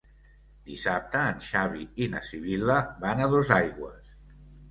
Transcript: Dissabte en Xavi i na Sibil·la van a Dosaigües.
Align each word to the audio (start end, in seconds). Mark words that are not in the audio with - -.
Dissabte 0.69 1.19
en 1.33 1.43
Xavi 1.49 1.83
i 2.05 2.09
na 2.15 2.23
Sibil·la 2.29 2.79
van 3.05 3.21
a 3.21 3.27
Dosaigües. 3.37 4.11